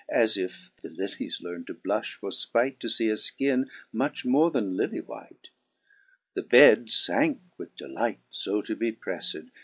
[0.09, 4.49] As if the lillies learnt to blufh, for fpight To fee a fkinne much more
[4.49, 5.49] then lilly white:
[6.33, 9.51] The bed fanke with delight fo to be preffed.